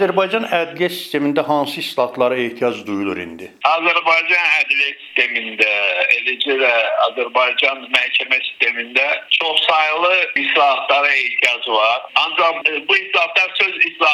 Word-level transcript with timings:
Azərbaycan 0.00 0.46
ədliyyə 0.56 0.88
sistemində 0.88 1.42
hansı 1.44 1.82
islahatlara 1.82 2.36
ehtiyac 2.40 2.78
duyulur 2.86 3.18
indi? 3.20 3.50
Azərbaycan 3.68 4.46
ədliyyə 4.62 4.92
sistemində, 4.96 5.66
eləcə 6.14 6.54
də 6.62 6.70
Azərbaycan 7.06 7.82
məhkəmə 7.92 8.38
sistemində 8.46 9.04
çoxsaylı 9.36 10.14
islahatlara 10.40 11.10
ehtiyac 11.18 11.68
var. 11.74 11.98
Ancaq 12.22 12.70
e, 12.72 12.80
bu 12.88 12.96
islahatlar 12.96 13.52
söz 13.60 13.76
islahatları 13.90 13.90
olmamalıdır. 13.90 14.00
Bu 14.00 14.08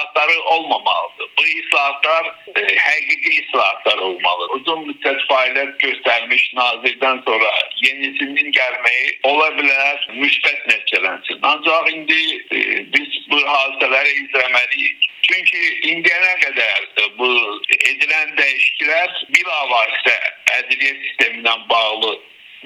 islahatlar 1.87 2.35
e, 2.57 2.77
həqiqi 2.77 3.31
islahatlar 3.43 3.99
olmalı. 3.99 4.47
Uzun 4.57 4.87
müddət 4.89 5.21
fəaliyyət 5.31 5.79
göstərmiş 5.83 6.45
nazirdən 6.59 7.23
sonra 7.27 7.51
yenisinin 7.83 8.53
gəlməyi 8.53 9.11
ola 9.31 9.51
bilər, 9.59 10.07
müsbət 10.15 10.61
nəticələnsin. 10.71 11.39
Ancaq 11.43 11.91
indi 11.93 12.23
e, 12.51 12.85
biz 12.95 13.19
bu 13.31 13.41
hadisələri 13.47 14.15
izləməliyik. 14.23 15.11
Çünki 15.27 15.63
indiyənə 15.93 16.35
qədər 16.45 17.11
bu 17.19 17.29
edilən 17.77 18.35
dəyişikliklər 18.39 19.15
bilavasitə 19.35 20.17
ədliyyə 20.59 20.95
sistemindən 21.03 21.69
bağlı 21.71 22.17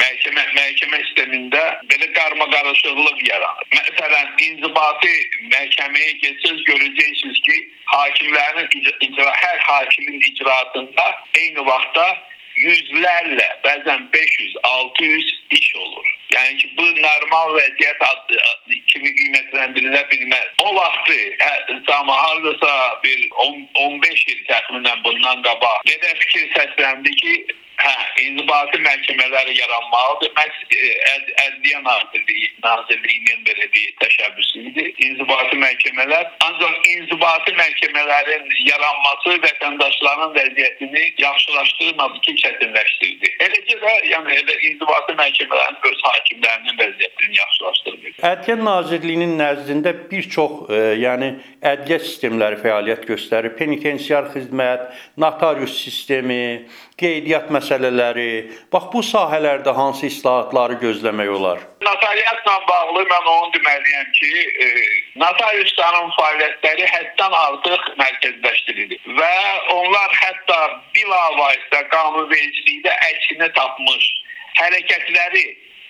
məhkəmə 0.01 0.45
məhkəmə 0.57 1.03
sistemində 1.05 1.63
belə 1.91 2.09
qarmaqarışıqlıq 2.17 3.23
yaranır. 3.29 3.69
Məsələn, 3.77 4.33
inzibati 4.47 5.15
məhkəməyə 5.53 6.17
getsəz 6.25 6.65
görəcəksiniz 6.71 7.45
ki, 7.47 7.61
hakimlərin 7.93 8.69
icra 9.09 9.31
hər 9.45 9.63
hakimin 9.69 10.21
icraatında 10.33 11.07
eyni 11.43 11.67
vaxtda 11.71 12.09
yüzlərlə, 12.61 13.47
bəzən 13.65 14.09
500, 14.13 14.57
600 14.69 15.31
iş 15.59 15.69
olur. 15.77 16.09
Yəni 16.35 16.57
ki, 16.61 16.71
bu 16.79 16.87
normal 16.99 17.55
vəziyyət 17.57 18.03
kimi 18.93 19.13
qiymətləndirilə 19.19 20.03
bilməz. 20.11 20.51
O 20.65 20.75
vaxtı 20.77 21.19
hə, 21.41 21.53
zaman 21.89 22.21
hardasa 22.25 22.75
bir 23.05 23.25
10 23.47 23.65
15 23.87 24.27
il 24.35 24.45
təxminən 24.51 25.03
bundan 25.07 25.43
qabaq 25.47 25.89
belə 25.89 26.15
fikir 26.23 26.47
səsləndi 26.59 27.17
ki, 27.23 27.35
Hə, 27.81 27.93
inzibati 28.21 28.79
məhkəmələr 28.85 29.49
yaranmalıdır. 29.57 30.33
Məhz 30.37 30.57
e, 30.77 30.89
əd 31.15 31.29
Ədliyyə 31.47 31.79
Nazirliyi 31.87 32.49
Nazirliyinin 32.65 33.45
belə 33.47 33.69
bir 33.73 33.87
təşəbbüsü 34.03 34.65
idi. 34.71 34.85
İnzibati 35.07 35.57
məhkəmələr 35.63 36.27
ancaq 36.45 36.89
inzibati 36.91 37.55
məhkəmələrin 37.57 38.51
yaranması 38.67 39.37
vətəndaşların 39.47 40.35
vəziyyətini 40.37 41.05
yaxşılaşdırmadı 41.25 42.21
ki, 42.27 42.35
çətinləşdirdi. 42.43 43.33
Eləcə 43.47 43.79
də 43.87 43.95
yəni 44.11 44.37
elə 44.43 44.59
inzibati 44.71 45.17
məhkəmələrin 45.23 45.81
öz 45.93 46.05
hakimlərinin 46.09 46.79
vəziyyətini 46.83 47.41
yaxşılaşdırmır. 47.41 48.21
Ədliyyə 48.35 48.59
Nazirliyinin 48.65 49.35
nəzdində 49.41 49.95
bir 50.13 50.29
çox, 50.37 50.61
e, 50.69 50.83
yəni 51.07 51.33
ədliyyə 51.73 52.01
sistemləri 52.05 52.61
fəaliyyət 52.61 53.09
göstərir. 53.09 53.57
Penitensiar 53.57 54.29
xidmət, 54.37 54.87
notarius 55.21 55.81
sistemi, 55.81 56.69
qeydiyyat 57.01 57.51
məsələləri, 57.57 58.31
bax 58.73 58.89
bu 58.93 59.03
sahələrdə 59.11 59.75
hansı 59.77 60.07
islahatları 60.11 60.79
gözləmək 60.85 61.31
olar? 61.37 61.63
Notariatla 61.87 62.57
bağlı 62.69 63.05
mən 63.13 63.31
onu 63.35 63.51
deməliyəm 63.57 64.11
ki, 64.19 64.33
e, 64.67 64.69
notariusların 65.23 66.13
fəaliyyətləri 66.19 66.91
həddən 66.95 67.39
artıq 67.41 67.89
mərkəzləşdirilir 68.03 69.17
və 69.21 69.33
onlar 69.77 70.21
hətta 70.21 70.61
bilavasitə 70.97 71.83
qanunvericilikdə 71.97 72.95
əksini 73.09 73.51
tapmış 73.59 74.13
hərəkətləri 74.61 75.45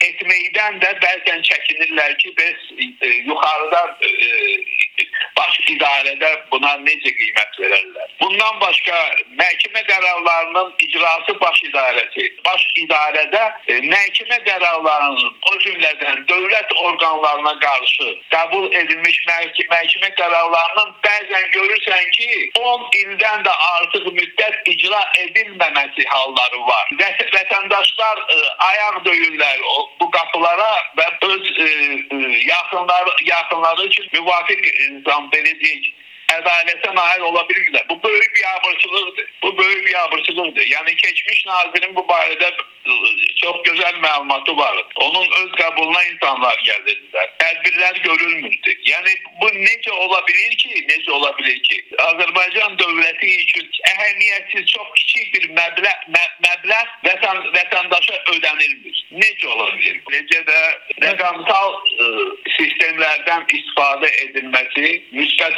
etməkdən 0.05 0.79
də 0.83 0.91
bəzən 1.03 1.43
çəkinirlər 1.49 2.15
ki, 2.23 2.33
bəs 2.39 2.69
e, 2.79 3.11
yuxarıda 3.29 3.83
e, 4.01 5.09
baş 5.41 5.59
idarədə 5.75 6.31
buna 6.53 6.73
necə 6.85 7.13
qiymət 7.19 7.59
verərlər? 7.63 8.09
Bundan 8.21 8.59
başqa 8.63 8.99
məhkəmə 9.41 9.83
qərarlarının 9.91 10.73
icrası 10.87 11.37
baş 11.41 11.63
idarəsi, 11.69 12.27
baş 12.47 12.67
idarədə 12.85 13.43
e, 13.73 13.79
məhkəmə 13.93 14.39
qərarlarının 14.49 15.31
o 15.51 15.55
cümlədən 15.65 16.25
dövlət 16.33 16.75
orqanlarına 16.85 17.55
qarşı 17.65 18.09
qəbul 18.35 18.69
edilmiş 18.83 19.21
məhkəmə 19.31 20.13
qərarlarının 20.21 20.93
bəzən 21.07 21.49
görürsən 21.57 22.11
ki, 22.19 22.29
10 22.61 22.87
ildən 23.03 23.47
də 23.47 23.57
artıq 23.71 24.11
müddət 24.19 24.71
icra 24.75 25.01
edilməməsi 25.25 26.07
halları 26.13 26.63
var. 26.69 26.95
Vətəndaşlar 27.01 28.23
ə, 28.27 28.39
ayaq 28.69 29.01
döyürlər 29.07 29.65
o 29.75 29.77
bu 30.01 30.11
qapılara 30.17 30.71
və 30.99 31.09
öz 31.31 31.51
e, 31.51 31.65
e, 31.65 32.17
yaxınları 32.47 33.15
yaxınları 33.25 33.87
üçün 33.87 34.07
müvafiq 34.13 34.63
insan 34.91 35.30
olan 35.31 35.45
belediye 35.45 35.81
adalete 36.33 36.95
nail 36.95 37.21
olabilirler. 37.21 37.87
Bu 37.91 38.03
böyle 38.03 38.23
bir 38.35 38.45
abırsızlıktı. 38.57 39.27
Bu 39.43 39.59
böyle 39.59 39.85
bir 39.85 40.05
abırsızlıktı. 40.05 40.63
Yani 40.69 40.97
geçmiş 40.97 41.47
nazirin 41.47 41.97
bu 41.97 42.09
barede 42.09 42.51
çox 43.43 43.57
gözəl 43.65 43.97
məlumatı 44.01 44.57
var. 44.57 44.85
Onun 44.97 45.27
öz 45.41 45.51
qəbuluna 45.61 46.03
insanlar 46.13 46.57
gəlirdilər. 46.69 47.29
Tədbirlər 47.43 48.01
görülmürdü. 48.05 48.75
Yəni 48.91 49.15
bu 49.41 49.49
necə 49.57 49.93
ola 50.05 50.21
bilər 50.29 50.57
ki, 50.63 50.73
necə 50.89 51.13
ola 51.17 51.31
bilər 51.39 51.61
ki, 51.69 51.79
Azərbaycan 52.07 52.79
dövləti 52.81 53.31
üçün 53.45 53.69
əhəmiyyətsiz 53.93 54.67
çox 54.73 54.89
kiçik 54.99 55.35
bir 55.35 55.49
məbləğ 55.59 55.95
mə, 56.17 56.25
məbləğ 56.47 56.81
vətən, 57.09 57.43
vətəndaşa 57.57 58.21
ödənilmir. 58.35 59.05
Necə 59.23 59.53
ola 59.55 59.69
bilər? 59.77 60.01
Necə 60.17 60.43
də 60.51 60.61
rəqəmsal 61.07 61.77
ə, 61.77 62.11
sistemlərdən 62.57 63.47
istifadə 63.61 64.13
edilməsi 64.27 64.97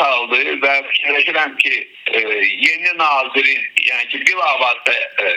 haldır 0.03 0.53
və 0.63 0.75
fikirləşirəm 0.91 1.57
ki, 1.63 1.75
ə, 2.13 2.23
yeni 2.67 2.95
nazirin, 2.99 3.67
yəni 3.89 4.09
ki, 4.13 4.23
bilavasitə 4.29 4.97
ə, 5.27 5.35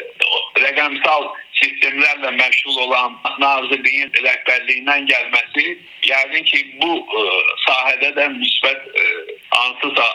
rəqəmsal 0.65 1.29
sistemlərlə 1.59 2.31
məşğul 2.35 2.77
olan 2.85 3.17
nazirliyin 3.39 4.11
rəhbərliyindən 4.25 5.07
gəlməsi 5.11 5.65
yəqin 6.09 6.45
ki, 6.49 6.61
bu 6.81 6.91
ə, 7.01 7.23
sahədə 7.65 8.11
də 8.17 8.27
müsbət 8.35 8.87
ə, 9.01 9.05
hansısa 9.55 10.05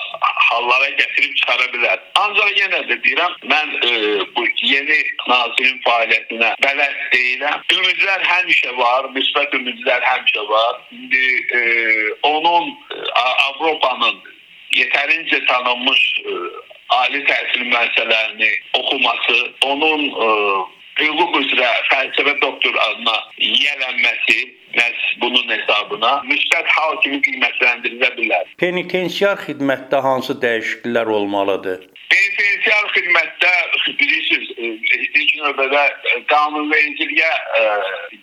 hallara 0.51 0.91
gətirib 1.01 1.37
çıxara 1.41 1.69
bilər. 1.75 2.03
Ancaq 2.21 2.51
yenə 2.59 2.83
də 2.91 2.99
deyirəm, 3.07 3.37
mən 3.53 3.77
ə, 3.79 3.93
bu 4.37 4.47
yeni 4.69 4.99
nazirin 5.29 5.79
fəaliyyətinə 5.87 6.55
bələd 6.65 6.99
deyiləm. 7.15 7.63
Ümidlər 7.77 8.27
həmişə 8.33 8.75
var, 8.79 9.11
müsbət 9.17 9.57
ümidlər 9.61 10.09
həmişə 10.09 10.47
var. 10.51 10.83
İndi 10.97 11.25
ə, 11.61 11.63
onun 12.33 12.75
ə, 12.99 13.29
Avropanın 13.49 14.21
yetərincə 14.77 15.41
tanınmış 15.49 16.05
ə, 16.25 16.37
ali 17.01 17.25
təhsil 17.27 17.65
müəssisələrini 17.71 18.53
oxuması, 18.79 19.41
onun 19.67 20.07
ə, 20.11 20.29
hüquq 21.03 21.37
üzrə 21.43 21.69
fəlsəfə 21.91 22.35
doktor 22.45 22.77
adına 22.87 23.17
yiyələnməsi 23.39 24.39
məhz 24.79 25.07
bunun 25.23 25.49
hesabına 25.55 26.13
müsbət 26.31 26.69
hal 26.77 26.99
kimi 27.05 27.21
qiymətləndirilə 27.27 28.11
bilər. 28.19 28.51
Penitensiar 28.63 29.41
xidmətdə 29.47 30.03
hansı 30.05 30.37
dəyişikliklər 30.45 31.11
olmalıdır? 31.19 31.87
Penitensiar 32.11 32.87
xidmətdə 32.95 33.53
bilirsiniz, 34.01 34.53
e, 34.59 34.71
ilk 35.23 35.35
növbədə 35.43 35.83
e, 35.89 36.15
qanunvericiliyə 36.33 37.33
e, 37.61 37.65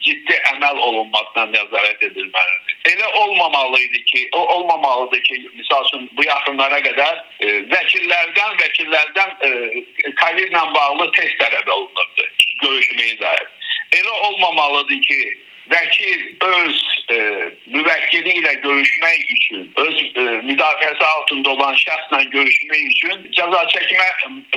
ciddi 0.08 0.38
əməl 0.54 0.82
olunmasına 0.90 1.46
nəzarət 1.54 2.06
edilməlidir. 2.10 2.76
Elə 2.92 3.08
olmamalı 3.22 3.80
idi 3.86 4.04
ki, 4.12 4.22
o 4.34 4.46
olmamalıdır 4.56 5.24
ki, 5.30 5.40
məsəl 5.60 5.88
üçün 5.90 6.10
bu 6.18 6.28
yaxınlara 6.28 6.80
qədər 6.88 7.24
vəkillərdən, 7.74 8.56
vəkillərdən 8.64 9.36
COVID 10.22 10.48
ilə 10.48 10.64
bağlı 10.78 11.12
test 11.18 11.42
tələb 11.42 11.74
olunurdu 11.76 12.30
görüşməyə 12.64 13.20
dair. 13.22 13.52
Elə 13.98 14.16
olmamalıdır 14.30 15.02
ki, 15.10 15.20
vəkil 15.72 16.22
öz 16.48 16.80
e, 17.12 17.18
müvəkkili 17.76 18.36
ilə 18.40 18.54
görüşmək 18.64 19.34
öz 19.84 20.00
e, 20.04 20.24
müdafiəsi 20.48 21.04
altında 21.08 21.50
olan 21.56 21.76
şəxslə 21.82 22.22
görüşmək 22.36 22.86
üçün 22.94 23.28
cəza 23.36 23.64
çəkmə 23.74 24.08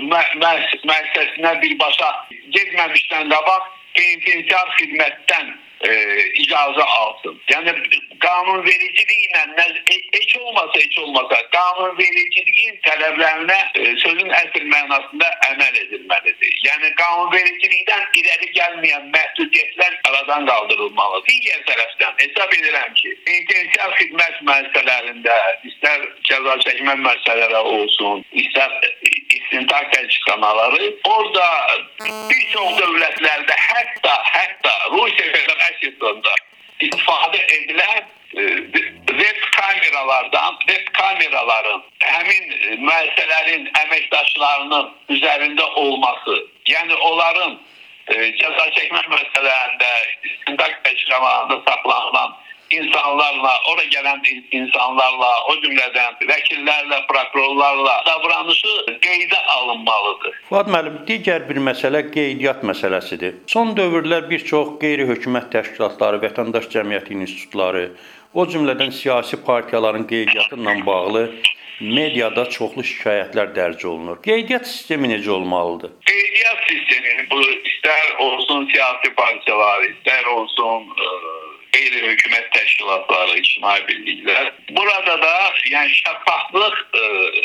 müəssisəsinə 0.06 1.54
birbaşa 1.64 2.10
getməmişdən 2.56 3.30
qabaq 3.34 3.68
penitensiar 3.96 4.72
xidmətdən 4.78 5.50
e, 5.88 5.92
icazə 6.44 6.84
alsın. 6.84 7.36
Yəni 7.50 7.74
qanunvericiliklə 8.20 9.66
heç 9.86 10.36
olmasa 10.36 10.80
heç 10.82 10.98
olmasa 11.04 11.38
qanunvericiliyin 11.54 12.76
tələblərinə 12.86 13.58
e, 13.80 13.86
sözün 14.02 14.32
əsl 14.40 14.66
mənasında 14.74 15.30
əməl 15.48 15.78
edilməlidir. 15.84 16.52
Yəni 16.66 16.92
qanunvericilikdən 17.00 18.04
irəli 18.22 18.50
gəlməyən 18.58 19.08
məhdudiyyətlər 19.16 19.98
aradan 20.10 20.48
qaldırılmalıdır. 20.50 21.26
Digər 21.30 21.64
tərəfdən 21.70 22.20
hesab 22.24 22.56
edirəm 22.58 22.94
ki, 23.00 23.16
intensiv 23.38 23.96
xidmət 24.02 24.42
müəssisələrində 24.50 25.38
istər 25.72 26.08
cəza 26.28 26.58
çəkmə 26.66 26.98
müəssisələri 27.06 27.64
olsun, 27.74 28.24
istər 28.44 28.76
istintaq 29.50 29.90
təcridxanaları 29.92 30.94
orada 31.10 31.46
bir 32.30 32.42
çox 32.52 32.76
dövlətlərdə 32.78 33.56
hətta 33.58 34.14
hətta 34.34 34.74
Rusiya 34.92 35.26
Federasiyasında 35.34 36.34
istifadə 36.86 37.40
edilən 37.56 38.04
e, 38.38 38.44
web 39.10 39.40
kameralardan 39.56 40.60
web 40.68 40.92
kameraların 41.00 41.82
həmin 42.04 42.54
müəssisələrin 42.84 43.66
əməkdaşlarının 43.82 45.16
üzərində 45.16 45.66
olması, 45.82 46.38
yəni 46.70 46.94
onların 47.10 47.58
e, 48.06 48.30
cəza 48.38 48.68
çəkmə 48.78 49.02
müəssisələrində 49.08 49.90
istintaq 50.30 50.78
təşkilatlarında 50.86 51.62
saxlanılan 51.66 52.38
insanlarla, 52.70 53.52
ora 53.72 53.84
gələn 53.94 54.22
insanlarla, 54.60 55.30
o 55.50 55.56
cümlədən 55.64 56.20
vəkillərlə, 56.30 57.00
prokurorlarla 57.10 57.96
davranışı 58.06 58.74
qeydə 59.06 59.40
alınmalıdır. 59.56 60.38
Fuad 60.48 60.72
müəllim, 60.74 60.98
digər 61.08 61.46
bir 61.48 61.60
məsələ 61.70 62.04
qeydiyyat 62.14 62.64
məsələsidir. 62.72 63.40
Son 63.50 63.74
dövrlər 63.76 64.28
bir 64.30 64.44
çox 64.52 64.76
qeyri-hökumət 64.82 65.50
təşkilatları, 65.56 66.22
vətəndaş 66.26 66.70
cəmiyyəti 66.74 67.16
institutları, 67.18 67.88
o 68.34 68.46
cümlədən 68.46 68.92
siyasi 68.94 69.40
partiyaların 69.44 70.06
qeydiyyatı 70.10 70.60
ilə 70.60 70.76
bağlı 70.86 71.24
mediada 71.80 72.44
çoxlu 72.54 72.84
şikayətlər 72.84 73.54
dərc 73.56 73.86
olunur. 73.88 74.20
Qeydiyyat 74.22 74.66
sistemi 74.68 75.08
necə 75.14 75.30
olmalıdır? 75.36 75.94
Qeydiyyat 76.10 76.66
sistemi 76.68 77.26
bu 77.30 77.40
istər 77.72 78.16
olsun 78.26 78.66
siyasi 78.72 79.14
partiyalar, 79.16 79.86
istər 79.88 80.28
olsun 80.34 80.90
ə, 80.92 81.14
değil 81.74 82.02
hükümet 82.02 82.52
teşkilatları, 82.52 83.38
içtimai 83.38 83.88
birlikler. 83.88 84.52
Burada 84.70 85.22
da 85.22 85.52
yani 85.70 85.90
şeffaflık 85.94 86.88
e, 86.94 87.02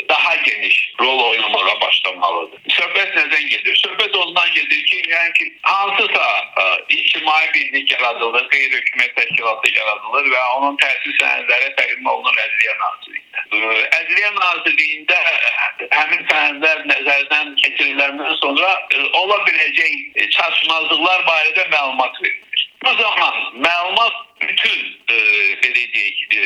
daha 0.08 0.36
geniş 0.36 0.92
rol 1.00 1.20
oynamaya 1.30 1.80
başlamalıdır. 1.80 2.58
Söhbət 2.68 3.16
neden 3.16 3.48
geliyor? 3.48 3.76
Söhbət 3.76 4.16
ondan 4.16 4.52
geliyor 4.54 4.84
ki, 4.86 5.02
yani 5.08 5.32
ki 5.32 5.52
hansısa 5.62 6.26
e, 6.60 6.94
içtimai 6.94 7.52
birlik 7.54 7.92
yaradılır, 7.92 8.48
gayri 8.48 8.72
hükümet 8.72 9.16
teşkilatı 9.16 9.78
yaradılır 9.78 10.30
ve 10.30 10.42
onun 10.56 10.76
tersi 10.76 11.10
senedleri 11.20 11.74
təqdim 11.78 12.10
olunur 12.10 12.36
Ədliyyə 12.46 12.74
Nazirliyində. 12.82 13.40
E, 13.52 13.58
Ədliyyə 14.00 14.32
Nazirliyində 14.40 15.20
həmin 15.90 16.26
sənədlər 16.30 16.82
nəzərdən 16.90 17.56
sonra 18.40 18.70
e, 18.94 19.02
ola 19.20 19.38
biləcək 19.46 19.92
e, 20.14 20.30
çatışmazlıqlar 20.30 21.26
barədə 21.30 21.66
verir. 22.22 22.45
Bu 22.84 23.02
zaman 23.02 23.34
məlumat 23.54 24.12
bütün 24.40 24.80
e, 25.08 25.16
belə 25.62 25.82
deyək, 25.94 26.16
e, 26.36 26.40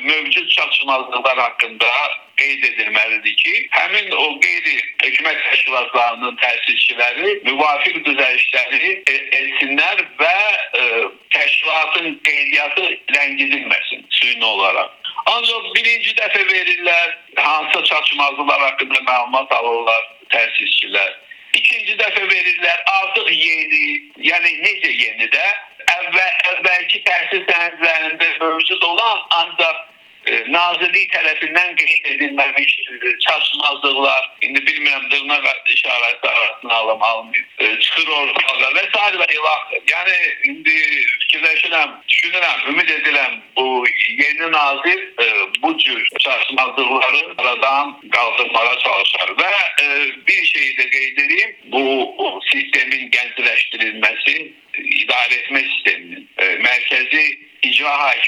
mövcud 0.00 0.48
çatışmazlıqlar 0.48 1.38
haqqında 1.38 1.90
qeyd 2.36 2.64
edilməlidir 2.68 3.36
ki, 3.42 3.54
həmin 3.70 4.10
o 4.12 4.24
qeyri-hökumət 4.44 5.38
təşkilatlarının 5.50 6.36
təsisçiləri 6.42 7.36
müvafiq 7.46 8.00
düzəlişləri 8.08 8.90
e, 9.12 9.14
etsinlər 9.40 10.02
və 10.22 10.34
e, 10.80 10.82
təşkilatın 11.36 12.18
qeydiyyatı 12.28 12.88
ləngidilməsin 13.16 14.04
süni 14.18 14.44
olaraq. 14.44 14.90
Ancaq 15.26 15.70
birinci 15.76 16.16
dəfə 16.18 16.42
verirlər, 16.50 17.14
hansısa 17.36 17.84
çatışmazlıqlar 17.84 18.60
haqqında 18.66 19.00
məlumat 19.06 19.54
alırlar 19.60 20.02
təsisçilər. 20.34 21.14
İkinci 21.56 21.96
dəfə 22.02 22.26
verirlər, 22.30 22.82
artıq 22.98 23.30
yeni, 23.32 23.84
yəni 24.28 24.52
necə 24.66 24.92
yeni 24.92 25.30
də 25.32 25.46
evvel, 26.06 26.32
evvelki 26.52 27.04
tersi 27.04 27.44
senetlerinde 27.50 28.38
mevcut 28.40 28.84
olan 28.84 29.18
ancak 29.30 29.76
e, 30.26 30.52
Nazirlik 30.52 31.12
tarafından 31.12 31.76
getirilmemiş 31.76 32.78
e, 32.78 33.18
çalışmazlıklar, 33.18 34.30
indi 34.42 34.58
bilmirəm 34.58 35.10
dırna 35.10 35.38
işareti 35.66 36.28
arasına 36.28 36.72
alım 36.72 37.02
almayıp 37.02 37.46
e, 37.58 37.80
çıkır 37.80 38.08
ortalığa 38.08 38.74
vesaire 38.74 39.18
ve 39.18 39.26
ilaxır. 39.34 39.82
Yani 39.92 40.16
indi 40.44 40.76
fikirleşirəm, 41.20 41.90
düşünürəm, 42.08 42.68
ümid 42.68 42.88
ediləm 42.88 43.40
bu 43.56 43.84
yeni 44.08 44.52
nazir 44.52 44.98
e, 45.20 45.26
bu 45.62 45.78
cür 45.78 46.08
çalışmazlıkları 46.20 47.34
aradan 47.38 48.00
kaldırmaya 48.10 48.78
çalışar. 48.78 49.28
Ve 49.38 49.84
e, 49.84 49.86
bir 50.26 50.44
şeyi 50.44 50.76
de 50.76 50.90
qeyd 50.90 51.16
bu 51.64 52.40
sistemin 52.52 53.10
gençleştirilmesi, 53.10 54.52
idare 54.78 55.34
etme 55.34 55.62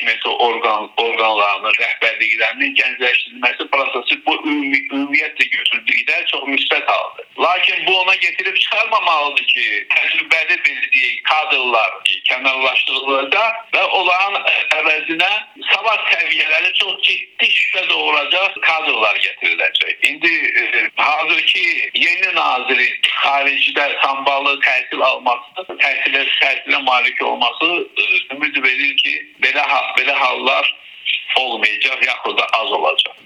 hakimiyyəti 0.09 0.29
orqan 0.29 0.91
orqanlarının 0.97 1.75
rəhbərliklərinin 1.81 2.75
gəncləşdirilməsi 2.79 3.67
prosesi 3.73 4.17
bu 4.27 4.35
ümumi, 4.45 4.81
ümumiyyətlə 4.93 5.45
götürdükdə 5.55 6.25
çox 6.33 6.45
müsbət 6.49 6.85
haldır. 6.89 7.25
Lakin 7.39 7.87
bu 7.87 7.99
ona 8.01 8.15
getirib 8.15 8.57
çıxarmamalıdır 8.57 9.45
ki, 9.47 9.87
təcrübəli 9.95 10.57
bildiyi 10.65 11.23
kadrlar 11.23 11.91
kənarlaşdırılacaq 12.29 13.53
və 13.75 13.85
onların 13.99 14.43
əvəzinə 14.79 15.31
savad 15.73 16.01
səviyyələri 16.13 16.73
çox 16.81 17.03
ciddi 17.09 17.51
şübhə 17.59 17.89
doğuracaq 17.89 18.61
kadrlar 18.61 19.17
gətiriləcək. 19.27 19.95
İndi 20.11 20.35
e, 20.63 20.91
hazırki 20.97 21.91
yeni 21.95 22.35
nazirin 22.35 23.01
hariciler 23.29 23.99
sambalı 24.03 24.61
tersil 24.61 25.01
alması, 25.01 25.79
tersile, 25.79 26.27
tersile 26.41 26.79
malik 26.79 27.23
olması 27.23 27.89
e, 27.97 28.35
ümit 28.35 28.63
verir 28.65 28.97
ki 28.97 29.33
böyle, 29.43 29.63
böyle 29.99 30.13
hallar 30.13 30.77
olmayacak 31.37 32.07
yahut 32.07 32.39
da 32.39 32.47
az 32.53 32.73
olacak. 32.73 33.17